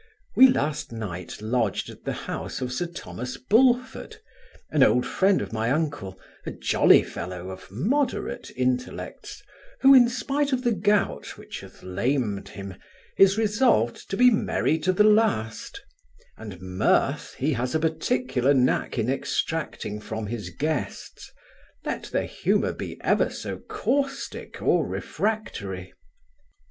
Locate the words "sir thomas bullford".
2.73-4.15